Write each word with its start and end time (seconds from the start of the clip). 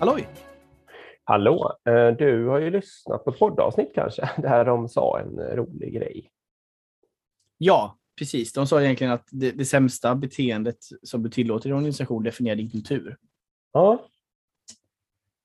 Halloj! 0.00 0.28
Hallå! 1.24 1.78
Eh, 1.88 2.08
du 2.08 2.46
har 2.46 2.58
ju 2.60 2.70
lyssnat 2.70 3.24
på 3.24 3.32
poddavsnitt 3.32 3.94
kanske, 3.94 4.30
där 4.42 4.64
de 4.64 4.88
sa 4.88 5.20
en 5.20 5.38
rolig 5.38 5.94
grej. 5.94 6.30
Ja, 7.58 7.98
precis. 8.18 8.52
De 8.52 8.66
sa 8.66 8.82
egentligen 8.82 9.12
att 9.12 9.28
det, 9.30 9.50
det 9.50 9.64
sämsta 9.64 10.14
beteendet 10.14 10.76
som 11.02 11.22
du 11.22 11.30
tillåter 11.30 11.68
i 11.68 11.70
en 11.70 11.76
organisation 11.76 12.22
definierar 12.22 12.56
din 12.56 12.70
kultur. 12.70 13.16
Ja. 13.72 14.06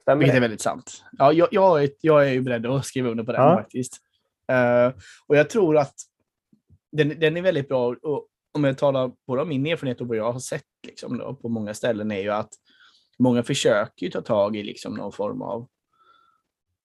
Stämmer 0.02 0.20
Vilket 0.20 0.34
det? 0.34 0.38
är 0.38 0.42
väldigt 0.42 0.62
sant. 0.62 1.04
Ja, 1.12 1.34
jag, 1.34 1.48
jag, 1.52 1.84
är, 1.84 1.90
jag 2.02 2.28
är 2.28 2.34
ju 2.34 2.42
beredd 2.42 2.66
att 2.66 2.86
skriva 2.86 3.10
under 3.10 3.24
på 3.24 3.32
den 3.32 3.42
Ja. 3.42 3.56
faktiskt. 3.58 3.98
Eh, 4.52 4.94
och 5.28 5.36
jag 5.38 5.50
tror 5.50 5.78
att 5.78 5.94
den, 6.92 7.20
den 7.20 7.38
är 7.38 7.42
väldigt 7.42 7.68
bra. 7.68 7.96
Och 8.02 8.28
om 8.54 8.64
jag 8.64 8.78
talar 8.78 9.12
både 9.28 9.42
om 9.42 9.50
min 9.50 9.66
erfarenhet 9.66 10.02
och 10.02 10.08
vad 10.08 10.18
jag 10.18 10.32
har 10.32 10.40
sett 10.40 10.64
liksom 10.88 11.18
då, 11.18 11.36
på 11.36 11.50
många 11.50 11.74
ställen 11.74 12.12
är 12.12 12.20
ju 12.22 12.30
att 12.30 12.50
många 13.20 13.44
försöker 13.44 14.06
ju 14.06 14.12
ta 14.12 14.22
tag 14.22 14.56
i 14.56 14.64
liksom 14.64 14.94
någon 14.94 15.12
form 15.12 15.42
av 15.42 15.68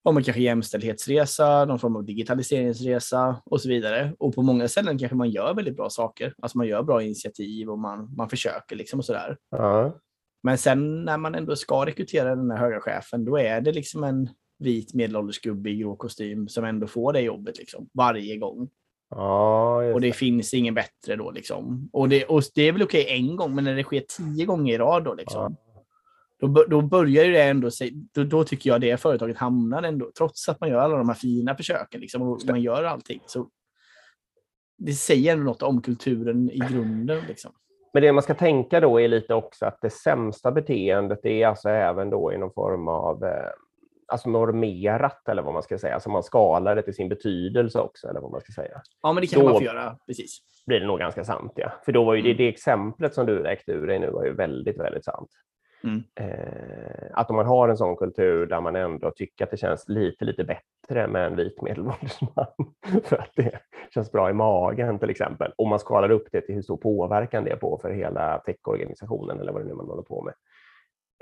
om 0.03 0.15
man 0.15 0.25
kanske 0.25 0.43
jämställdhetsresa, 0.43 1.65
någon 1.65 1.79
form 1.79 1.97
av 1.97 2.05
digitaliseringsresa 2.05 3.43
och 3.45 3.61
så 3.61 3.69
vidare. 3.69 4.15
Och 4.19 4.35
på 4.35 4.43
många 4.43 4.69
ställen 4.69 4.99
kanske 4.99 5.17
man 5.17 5.31
gör 5.31 5.55
väldigt 5.55 5.77
bra 5.77 5.91
saker. 5.91 6.35
Alltså 6.43 6.59
man 6.59 6.67
gör 6.67 6.83
bra 6.83 7.03
initiativ 7.03 7.71
och 7.71 7.79
man, 7.79 8.15
man 8.17 8.29
försöker 8.29 8.77
liksom 8.77 8.99
och 8.99 9.05
sådär. 9.05 9.37
Ja. 9.51 9.99
Men 10.43 10.59
sen 10.59 11.05
när 11.05 11.19
man 11.19 11.35
ändå 11.35 11.57
ska 11.57 11.87
rekrytera 11.87 12.37
den 12.37 12.51
här 12.51 12.59
höga 12.59 12.81
chefen, 12.81 13.25
då 13.25 13.39
är 13.39 13.61
det 13.61 13.73
liksom 13.73 14.05
en 14.05 14.29
vit 14.59 14.95
medelålders 14.95 15.41
gubbe 15.41 15.71
i 15.71 15.77
grå 15.77 15.97
kostym 15.97 16.49
som 16.49 16.65
ändå 16.65 16.87
får 16.87 17.13
det 17.13 17.21
jobbet 17.21 17.59
liksom, 17.59 17.89
varje 17.95 18.37
gång. 18.37 18.69
Ja, 19.11 19.93
Och 19.93 20.01
det 20.01 20.13
finns 20.13 20.55
ingen 20.55 20.75
bättre 20.75 21.17
då 21.17 21.31
liksom. 21.31 21.89
Och 21.93 22.09
det, 22.09 22.25
och 22.25 22.43
det 22.55 22.63
är 22.63 22.73
väl 22.73 22.83
okej 22.83 23.07
en 23.09 23.37
gång, 23.37 23.55
men 23.55 23.65
när 23.65 23.75
det 23.75 23.83
sker 23.83 24.05
tio 24.17 24.47
gånger 24.47 24.75
i 24.75 24.79
rad 24.79 25.05
då 25.05 25.15
liksom. 25.15 25.57
Då, 26.41 26.65
då 26.69 26.81
börjar 26.83 27.25
ju 27.25 27.33
det 27.33 27.43
ändå, 27.43 27.71
se- 27.71 27.91
då, 28.15 28.25
då 28.25 28.45
tycker 28.45 28.71
jag 28.71 28.81
det 28.81 28.97
företaget 29.01 29.37
hamnar 29.39 29.83
ändå, 29.83 30.11
trots 30.19 30.49
att 30.49 30.61
man 30.61 30.69
gör 30.71 30.79
alla 30.79 30.97
de 30.97 31.09
här 31.09 31.17
fina 31.17 31.55
försöken 31.57 32.01
liksom, 32.01 32.23
och 32.23 32.41
man 32.49 32.61
gör 32.63 32.85
allting. 32.85 33.21
Så 33.27 33.49
det 34.79 34.93
säger 34.93 35.33
ändå 35.33 35.45
något 35.45 35.63
om 35.63 35.83
kulturen 35.83 36.51
i 36.51 36.59
grunden. 36.59 37.21
Liksom. 37.29 37.53
Men 37.93 38.03
det 38.03 38.13
man 38.13 38.23
ska 38.23 38.35
tänka 38.35 38.81
då 38.81 39.01
är 39.01 39.09
lite 39.09 39.35
också 39.35 39.67
att 39.67 39.79
det 39.81 39.91
sämsta 39.91 40.53
beteendet 40.53 41.25
är 41.27 41.47
alltså 41.47 41.69
även 41.69 42.11
då 42.11 42.33
i 42.33 42.39
någon 42.39 42.53
form 42.53 42.89
av 42.89 43.25
eh, 43.25 43.51
alltså 44.13 44.31
normerat 44.31 45.29
eller 45.29 45.43
vad 45.43 45.53
man 45.55 45.63
ska 45.63 45.79
säga. 45.79 45.95
Alltså 45.95 46.11
man 46.11 46.23
skalar 46.23 46.77
det 46.77 46.83
till 46.83 46.95
sin 46.95 47.09
betydelse 47.09 47.81
också 47.81 48.09
eller 48.09 48.21
vad 48.21 48.31
man 48.31 48.41
ska 48.41 48.53
säga. 48.53 48.83
Ja, 49.03 49.13
men 49.13 49.21
det 49.21 49.27
kan 49.27 49.41
Då- 49.41 49.49
man 49.49 49.59
få 49.59 49.65
göra. 49.65 49.97
Precis. 50.07 50.39
Blir 50.67 50.81
det 50.81 50.87
nog 50.87 50.99
ganska 50.99 51.25
sant 51.25 51.53
ja. 51.57 51.73
För 51.85 51.93
då 51.93 52.05
var 52.05 52.15
ju 52.15 52.23
det, 52.23 52.29
Mm. 52.29 52.37
det 52.37 52.49
exemplet 52.49 53.15
som 53.15 53.27
du 53.27 53.39
räckte 53.43 53.73
ur 53.73 53.87
dig 53.87 53.99
nu 53.99 54.11
var 54.11 54.25
ju 54.25 54.35
väldigt, 54.35 54.79
väldigt 54.81 55.05
sant. 55.05 55.29
Mm. 55.85 56.03
Eh, 56.15 57.07
att 57.13 57.31
om 57.31 57.37
man 57.37 57.47
har 57.47 57.69
en 57.69 57.77
sån 57.77 57.97
kultur 57.97 58.47
där 58.47 58.61
man 58.61 58.77
ändå 58.77 59.11
tycker 59.11 59.45
att 59.45 59.51
det 59.51 59.57
känns 59.57 59.89
lite, 59.89 60.25
lite 60.25 60.45
bättre 60.45 61.09
med 61.09 61.27
en 61.27 61.37
vit 61.37 61.63
medelålders 61.63 62.21
man 62.21 62.47
för 63.05 63.17
att 63.17 63.31
det 63.37 63.59
känns 63.95 64.13
bra 64.13 64.31
i 64.31 64.33
magen 64.33 64.99
till 64.99 65.11
exempel. 65.11 65.53
Om 65.57 65.69
man 65.69 65.79
skalar 65.79 66.11
upp 66.11 66.29
det 66.33 66.41
till 66.41 66.55
hur 66.55 66.63
stor 66.63 66.77
påverkan 66.77 67.45
det 67.45 67.51
är 67.51 67.57
på 67.57 67.79
för 67.83 67.91
hela 67.91 68.39
techorganisationen 68.39 69.41
eller 69.41 69.53
vad 69.53 69.63
det 69.63 69.67
nu 69.67 69.71
är 69.73 69.77
man 69.77 69.87
håller 69.87 70.03
på 70.03 70.23
med. 70.23 70.35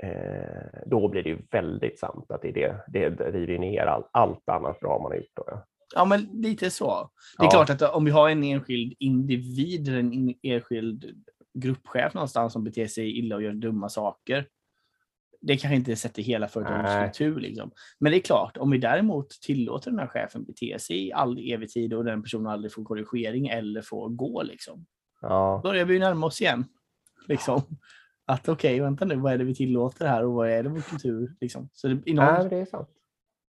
Eh, 0.03 0.79
då 0.85 1.07
blir 1.07 1.23
det 1.23 1.29
ju 1.29 1.37
väldigt 1.51 1.99
sant 1.99 2.25
att 2.31 2.41
det, 2.41 2.51
det, 2.51 2.83
det 2.87 3.09
driver 3.09 3.57
ner 3.57 3.85
all, 3.85 4.03
allt 4.11 4.49
annat 4.49 4.79
bra 4.79 4.99
man 4.99 5.11
har 5.11 5.17
gjort. 5.17 5.31
Då, 5.35 5.43
ja. 5.47 5.65
Ja, 5.95 6.05
men 6.05 6.19
lite 6.21 6.71
så. 6.71 7.09
Det 7.37 7.43
är 7.43 7.45
Ja. 7.45 7.51
klart 7.51 7.69
att 7.69 7.95
om 7.95 8.05
vi 8.05 8.11
har 8.11 8.29
en 8.29 8.43
enskild 8.43 8.93
individ, 8.99 9.87
en 9.89 10.33
enskild 10.43 11.05
gruppchef 11.59 12.13
någonstans 12.13 12.53
som 12.53 12.63
beter 12.63 12.87
sig 12.87 13.17
illa 13.19 13.35
och 13.35 13.43
gör 13.43 13.53
dumma 13.53 13.89
saker. 13.89 14.47
Det 15.41 15.57
kanske 15.57 15.75
inte 15.75 15.95
sätter 15.95 16.21
hela 16.23 16.47
företagets 16.47 17.17
kultur. 17.17 17.39
Liksom. 17.39 17.71
Men 17.99 18.11
det 18.11 18.17
är 18.17 18.21
klart, 18.21 18.57
om 18.57 18.71
vi 18.71 18.77
däremot 18.77 19.29
tillåter 19.29 19.91
den 19.91 19.99
här 19.99 20.07
chefen 20.07 20.43
bete 20.43 20.79
sig 20.79 21.07
i 21.07 21.13
all 21.13 21.37
evig 21.51 21.69
tid 21.69 21.93
och 21.93 22.05
den 22.05 22.23
personen 22.23 22.47
aldrig 22.47 22.73
får 22.73 22.83
korrigering 22.83 23.47
eller 23.47 23.81
får 23.81 24.09
gå, 24.09 24.43
liksom, 24.43 24.85
Ja. 25.21 25.59
börjar 25.63 25.85
vi 25.85 25.99
närma 25.99 26.25
oss 26.27 26.41
igen. 26.41 26.65
Liksom. 27.27 27.61
Att 28.25 28.49
okej, 28.49 28.79
vänta 28.79 29.05
nu, 29.05 29.15
vad 29.15 29.33
är 29.33 29.37
det 29.37 29.43
vi 29.43 29.55
tillåter 29.55 30.07
här 30.07 30.25
och 30.25 30.33
vad 30.33 30.49
är 30.49 30.63
det 30.63 30.69
vår 30.69 30.81
kultur? 30.81 31.35
Liksom. 31.41 31.69
Så 31.73 31.87
det, 31.87 32.01
i 32.05 32.13
någon, 32.13 32.25
Nej, 32.25 32.49
det 32.49 32.55
är 32.57 32.65
sant. 32.65 32.89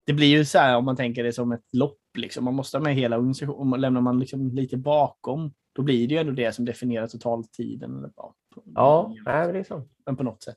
Det 0.05 0.13
blir 0.13 0.27
ju 0.37 0.45
så 0.45 0.57
här 0.59 0.77
om 0.77 0.85
man 0.85 0.95
tänker 0.95 1.23
det 1.23 1.33
som 1.33 1.51
ett 1.51 1.73
lopp. 1.73 1.97
Liksom. 2.17 2.43
Man 2.45 2.53
måste 2.53 2.77
ha 2.77 2.83
med 2.83 2.95
hela 2.95 3.17
organisationen. 3.17 3.81
Lämnar 3.81 4.01
man 4.01 4.19
liksom 4.19 4.49
lite 4.49 4.77
bakom, 4.77 5.53
då 5.75 5.81
blir 5.81 6.07
det 6.07 6.13
ju 6.13 6.19
ändå 6.19 6.31
det 6.33 6.51
som 6.51 6.65
definierar 6.65 7.07
totaltiden. 7.07 7.97
Eller, 7.97 8.11
ja, 8.15 8.33
på, 8.55 8.61
Ja, 8.75 9.13
nej, 9.25 9.63
sant. 9.63 9.91
men 10.05 10.15
på 10.15 10.23
något 10.23 10.43
sätt. 10.43 10.55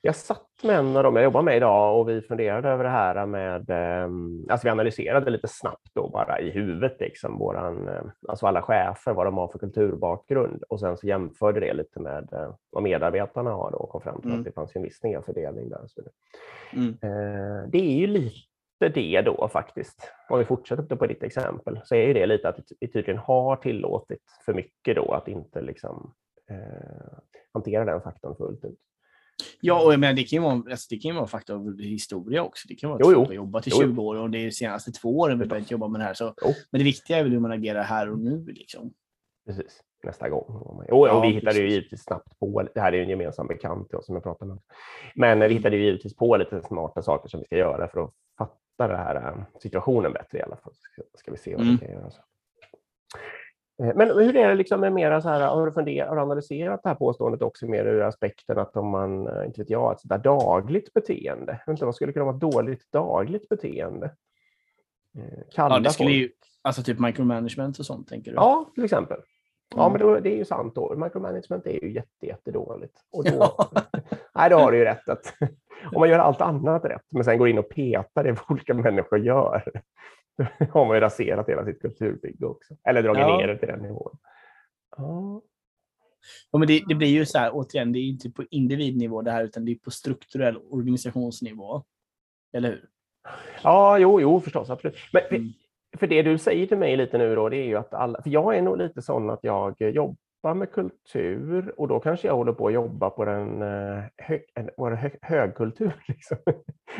Jag 0.00 0.16
satt 0.16 0.46
med 0.64 0.76
en 0.78 0.96
av 0.96 1.02
dem 1.02 1.16
jag 1.16 1.24
jobbar 1.24 1.42
med 1.42 1.56
idag 1.56 2.00
och 2.00 2.08
vi 2.08 2.20
funderade 2.22 2.68
över 2.68 2.84
det 2.84 2.90
här 2.90 3.26
med, 3.26 3.70
eh, 3.70 4.08
alltså 4.52 4.66
vi 4.66 4.70
analyserade 4.70 5.30
lite 5.30 5.48
snabbt 5.48 5.88
då 5.94 6.08
bara 6.08 6.40
i 6.40 6.50
huvudet, 6.50 6.96
liksom 7.00 7.38
våran, 7.38 7.88
eh, 7.88 8.02
alltså 8.28 8.46
alla 8.46 8.62
chefer, 8.62 9.12
vad 9.12 9.26
de 9.26 9.36
har 9.36 9.48
för 9.48 9.58
kulturbakgrund 9.58 10.62
och 10.68 10.80
sen 10.80 10.96
så 10.96 11.06
jämförde 11.06 11.60
det 11.60 11.72
lite 11.74 12.00
med 12.00 12.32
eh, 12.32 12.54
vad 12.70 12.82
medarbetarna 12.82 13.50
har 13.50 13.70
då 13.70 13.76
och 13.78 13.88
kom 13.90 14.00
fram 14.00 14.20
till 14.20 14.30
Mm. 14.30 14.40
att 14.40 14.44
det 14.44 14.52
fanns 14.52 14.76
en 14.76 14.82
viss 14.82 14.98
snedfördelning 14.98 15.68
där. 15.68 15.84
Så. 15.86 16.02
Mm. 16.72 16.88
Eh, 16.88 17.68
det 17.70 17.78
är 17.78 17.96
ju 17.98 18.06
lite 18.06 18.36
det 18.78 19.22
då 19.22 19.48
faktiskt. 19.48 20.12
Om 20.28 20.38
vi 20.38 20.44
fortsätter 20.44 20.96
på 20.96 21.06
ditt 21.06 21.22
exempel 21.22 21.80
så 21.84 21.94
är 21.94 22.06
ju 22.06 22.12
det 22.12 22.26
lite 22.26 22.48
att 22.48 22.58
vi 22.80 22.88
tydligen 22.88 23.18
har 23.18 23.56
tillåtit 23.56 24.22
för 24.44 24.54
mycket 24.54 24.96
då 24.96 25.12
att 25.12 25.28
inte 25.28 25.60
liksom 25.60 26.14
eh, 26.50 27.18
hantera 27.52 27.84
den 27.84 28.00
faktorn 28.00 28.36
fullt 28.36 28.64
ut. 28.64 28.78
Ja, 29.60 29.84
och 29.86 29.92
jag 29.92 30.00
menar, 30.00 30.14
det 30.14 30.22
kan 30.24 30.36
ju 30.36 30.42
vara, 30.42 30.52
alltså, 30.54 30.86
det 30.90 30.96
kan 30.96 31.10
ju 31.10 31.14
vara 31.16 31.26
fakta 31.26 31.54
av 31.54 31.78
historia 31.78 32.42
också. 32.42 32.68
Det 32.68 32.74
kan 32.74 32.90
vara 32.90 33.00
Jo, 33.02 33.06
att 33.08 33.12
jo. 33.14 33.24
har 33.24 33.32
jobbat 33.32 33.66
i 33.66 33.70
Jo, 33.70 33.76
jo. 33.82 33.88
20 33.88 34.02
år 34.02 34.16
och 34.16 34.30
det 34.30 34.38
är 34.38 34.44
de 34.44 34.50
senaste 34.52 34.92
två 34.92 35.18
åren 35.18 35.38
vi 35.38 35.46
börjat 35.46 35.70
jobba 35.70 35.88
med 35.88 36.00
det 36.00 36.04
här. 36.04 36.14
Så, 36.14 36.34
Jo. 36.42 36.48
men 36.70 36.78
det 36.78 36.84
viktiga 36.84 37.18
är 37.18 37.22
väl 37.22 37.32
hur 37.32 37.40
man 37.40 37.52
agerar 37.52 37.82
här 37.82 38.10
och 38.10 38.18
nu. 38.18 38.44
Liksom. 38.46 38.92
Precis, 39.46 39.80
nästa 40.04 40.28
gång. 40.28 40.44
Och, 40.48 40.76
och 40.92 41.08
Ja, 41.08 41.20
vi 41.20 41.28
hittade 41.28 41.56
ju 41.56 41.62
precis. 41.62 41.72
givetvis 41.74 42.02
snabbt 42.04 42.38
på, 42.38 42.62
det 42.74 42.80
här 42.80 42.92
är 42.92 42.96
ju 42.96 43.02
en 43.02 43.08
gemensam 43.08 43.46
bekant 43.46 43.88
till 43.88 43.98
oss 43.98 44.06
som 44.06 44.14
jag 44.14 44.22
pratar 44.22 44.46
med. 44.46 44.58
Men 45.14 45.40
vi 45.40 45.54
hittade 45.54 45.76
ju 45.76 45.84
givetvis 45.84 46.16
på 46.16 46.36
lite 46.36 46.62
smarta 46.62 47.02
saker 47.02 47.28
som 47.28 47.40
vi 47.40 47.46
ska 47.46 47.56
göra 47.56 47.88
för 47.88 48.04
att 48.04 48.12
fatta 48.76 48.88
den 48.92 48.96
här 48.96 49.14
eh, 49.16 49.44
situationen 49.62 50.12
bättre 50.12 50.38
i 50.38 50.42
alla 50.42 50.56
fall. 50.56 50.72
Ska, 51.14 51.30
vi 51.30 51.36
se 51.36 51.54
vad 51.56 51.62
Mm. 51.64 51.76
vi 51.80 51.86
kan 51.86 51.94
göra. 51.94 52.10
Eh, 53.82 53.96
Men 53.96 54.08
hur 54.10 54.36
är 54.36 54.48
det 54.48 54.54
liksom 54.54 54.80
med 54.80 54.92
mera 54.92 55.20
så 55.22 55.28
här, 55.28 55.40
har 55.48 55.66
du, 55.66 55.72
funderat, 55.72 56.08
har 56.08 56.16
du 56.16 56.22
analyserat 56.22 56.82
det 56.82 56.88
här 56.88 56.96
påståendet 56.96 57.42
också 57.42 57.66
mer 57.66 57.84
ur 57.84 58.02
aspekten 58.02 58.58
att 58.58 58.76
om 58.76 58.88
man, 58.88 59.26
eh, 59.28 59.46
inte 59.46 59.60
vet 59.60 59.70
jag, 59.70 59.92
ett 59.92 60.00
sådär 60.00 60.18
dagligt 60.18 60.92
beteende, 60.92 61.60
inte, 61.68 61.84
vad 61.84 61.94
skulle 61.94 62.12
kunna 62.12 62.24
vara 62.24 62.34
ett 62.34 62.40
dåligt 62.40 62.92
dagligt 62.92 63.48
beteende? 63.48 64.06
Eh, 65.18 65.22
Kalla 65.52 65.74
Ja, 65.74 65.80
det 65.80 65.90
skulle 65.90 66.08
folk- 66.08 66.16
ju, 66.18 66.30
alltså 66.62 66.82
typ 66.82 66.98
micromanagement 66.98 67.78
och 67.78 67.86
sånt, 67.86 68.08
tänker 68.08 68.30
du? 68.30 68.34
Ja, 68.34 68.70
till 68.74 68.84
exempel. 68.84 69.20
Ja, 69.74 69.86
Mm. 69.86 69.92
men 69.92 70.00
då, 70.14 70.20
det 70.20 70.32
är 70.32 70.36
ju 70.36 70.44
sant 70.44 70.74
då. 70.74 70.96
Micromanagement 70.96 71.66
är 71.66 71.84
ju 71.84 71.92
jätte, 71.92 72.26
jättedåligt. 72.26 72.94
Och 73.12 73.24
då, 73.24 73.30
Ja. 73.58 73.70
nej, 74.34 74.50
då 74.50 74.56
har 74.56 74.72
du 74.72 74.78
ju 74.78 74.84
rätt 74.84 75.08
att 75.08 75.34
om 75.94 76.00
man 76.00 76.08
gör 76.08 76.18
allt 76.18 76.40
annat 76.40 76.84
rätt, 76.84 77.02
men 77.12 77.24
sen 77.24 77.38
går 77.38 77.48
in 77.48 77.58
och 77.58 77.68
petar 77.68 78.24
det 78.24 78.32
vad 78.48 78.50
olika 78.50 78.74
människor 78.74 79.18
gör, 79.18 79.62
då 80.38 80.44
har 80.72 80.86
man 80.86 80.96
ju 80.96 81.00
raserat 81.00 81.48
hela 81.48 81.64
sitt 81.64 81.80
kulturbygge 81.82 82.46
också. 82.46 82.74
Eller 82.88 83.02
dragit 83.02 83.20
Ja. 83.20 83.38
ner 83.38 83.46
det 83.48 83.58
till 83.58 83.68
den 83.68 83.80
nivån. 83.82 84.18
Ja, 84.96 85.42
Ja, 86.50 86.58
men 86.58 86.68
det, 86.68 86.82
det 86.88 86.94
blir 86.94 87.08
ju 87.08 87.26
så 87.26 87.38
här, 87.38 87.50
återigen, 87.54 87.92
det 87.92 87.98
är 87.98 88.08
inte 88.08 88.30
på 88.30 88.44
individnivå 88.50 89.22
det 89.22 89.30
här, 89.30 89.44
utan 89.44 89.64
det 89.64 89.72
är 89.72 89.76
på 89.76 89.90
strukturell 89.90 90.56
organisationsnivå. 90.70 91.82
Eller 92.52 92.68
hur? 92.68 92.84
ja 93.62 93.98
jo, 93.98 94.20
jo, 94.20 94.40
förstås. 94.40 94.70
Absolut. 94.70 94.96
Men 95.12 95.22
för, 95.28 95.36
Mm. 95.36 95.48
för 95.98 96.06
det 96.06 96.22
du 96.22 96.38
säger 96.38 96.66
till 96.66 96.78
mig 96.78 96.96
lite 96.96 97.18
nu 97.18 97.34
då, 97.34 97.48
det 97.48 97.56
är 97.56 97.64
ju 97.64 97.76
att 97.76 97.94
alla, 97.94 98.22
för 98.22 98.30
jag 98.30 98.56
är 98.56 98.62
nog 98.62 98.78
lite 98.78 99.02
sån 99.02 99.30
att 99.30 99.38
jag 99.42 99.74
jobbar 100.46 100.54
med 100.54 100.72
kultur 100.72 101.74
och 101.76 101.88
då 101.88 102.00
kanske 102.00 102.26
jag 102.28 102.36
håller 102.36 102.52
på 102.52 102.66
att 102.66 102.72
jobba 102.72 103.10
på 103.10 103.24
den 103.24 103.62
eh, 103.62 104.04
hö, 104.16 104.38
en- 104.54 104.70
vår 104.76 104.90
hö, 104.90 105.10
högkultur. 105.22 105.92
Liksom. 106.08 106.36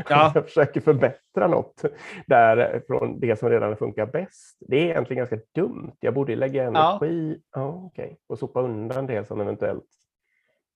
Ja. 0.09 0.33
Jag 0.35 0.45
försöker 0.45 0.81
förbättra 0.81 1.47
något 1.49 1.83
där 2.27 2.83
från 2.87 3.21
det 3.21 3.39
som 3.39 3.51
redan 3.51 3.77
funkar 3.77 4.07
bäst. 4.07 4.57
Det 4.61 4.77
är 4.77 4.85
egentligen 4.85 5.19
ganska 5.19 5.39
dumt. 5.55 5.93
Jag 6.01 6.15
borde 6.15 6.37
lägga 6.37 6.63
Ja. 6.63 6.69
energi 6.69 7.41
ja. 7.55 7.83
okej, 7.93 8.19
och 8.27 8.39
sopa 8.39 8.61
undan 8.61 9.07
det 9.07 9.25
som 9.27 9.41
eventuellt 9.41 9.87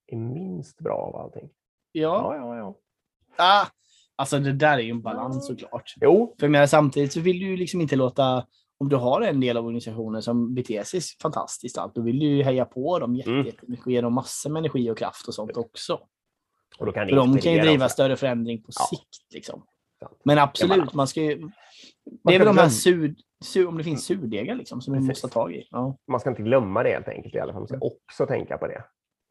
är 0.07 0.17
minst 0.17 0.79
bra 0.81 0.95
av 0.97 1.17
allting. 1.17 1.49
Ja. 1.93 2.37
Ja, 2.37 2.37
ja, 2.37 2.57
ja. 2.57 2.75
Ah, 3.39 3.67
alltså 4.17 4.39
det 4.39 4.53
där 4.53 4.79
är 4.79 4.83
ju 4.83 4.91
en 4.91 5.03
balans 5.03 5.47
såklart. 5.47 5.95
Jo, 6.01 6.35
För 6.39 6.47
jag 6.47 6.51
menar, 6.51 6.67
samtidigt 6.67 7.13
så 7.13 7.21
vill 7.21 7.39
du 7.41 7.47
ju 7.47 7.57
liksom 7.57 7.81
inte 7.81 7.97
låta, 7.97 8.47
om 8.81 8.89
du 8.89 8.97
har 8.97 9.21
en 9.21 9.41
del 9.41 9.57
av 9.57 9.65
organisationen 9.65 10.23
som 10.23 10.55
beter 10.55 10.83
sig 10.83 11.01
fantastiskt, 11.23 11.79
allt, 11.79 11.95
då 11.95 12.01
vill 12.03 12.19
du 12.19 12.27
ju 12.27 12.43
heja 12.43 12.65
på 12.65 12.99
dem 12.99 13.21
Mm. 13.27 13.47
jättemycket 13.47 13.87
och 13.87 13.93
ge 13.93 14.01
dem 14.01 14.15
massor 14.15 14.51
med 14.51 14.61
energi 14.61 14.91
och 14.91 14.99
kraft 14.99 15.29
och 15.29 15.35
sånt 15.35 15.57
också. 15.57 16.01
och 16.79 16.87
då 16.87 16.93
kan 16.93 17.07
det 17.07 17.11
För 17.11 17.17
de 17.17 17.39
kan 17.39 17.53
ju 17.53 17.61
driva 17.61 17.85
också. 17.85 17.93
större 17.93 18.17
förändring 18.17 18.63
på 18.63 18.71
Ja. 18.79 18.85
sikt. 18.97 19.35
Liksom. 19.35 19.63
Men 20.25 20.39
absolut, 20.39 20.95
man 20.95 21.07
ska 21.09 21.21
ju... 21.23 21.35
Det 21.37 21.51
Man 22.25 22.35
är 22.35 22.39
väl 22.39 22.47
de 22.47 22.59
här 22.59 22.69
sur, 22.69 23.15
sur, 23.45 23.69
om 23.69 23.79
det 23.79 23.85
finns 23.85 24.05
surdegar 24.05 24.55
liksom, 24.55 24.81
som 24.81 24.95
Precis. 24.95 25.09
måste 25.09 25.29
ta 25.29 25.33
tag 25.33 25.53
i. 25.55 25.69
Ja. 25.71 25.97
Man 26.11 26.21
ska 26.21 26.31
inte 26.31 26.43
glömma 26.43 26.83
det 26.83 26.91
helt 26.91 27.09
enkelt 27.09 27.35
i 27.35 27.39
alla 27.39 27.53
fall. 27.53 27.61
Man 27.61 27.69
ska 27.69 27.79
också 27.81 28.27
tänka 28.27 28.59
på 28.59 28.67
det. 28.67 28.85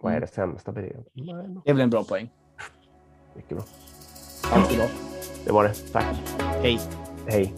Vad 0.04 0.12
är 0.12 0.18
Mm. 0.18 0.28
det 0.28 0.34
sämsta 0.34 0.72
beteendet? 0.72 1.08
Nej, 1.14 1.62
Det 1.66 1.70
är 1.70 1.74
väl 1.74 1.82
en 1.84 1.90
bra 1.90 2.04
poäng. 2.04 2.30
Mycket 3.36 3.58
bra. 3.58 3.66
Allt 4.52 4.76
bra. 4.78 4.86
Det 5.46 5.52
var 5.52 5.64
det. 5.64 5.74
Tack. 5.74 6.16
Hej. 6.40 6.80
Hej. 7.28 7.54